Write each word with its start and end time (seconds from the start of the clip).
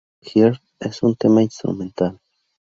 Earth 0.35 0.63
es 0.79 1.03
un 1.03 1.13
tema 1.15 1.43
instrumental. 1.43 2.19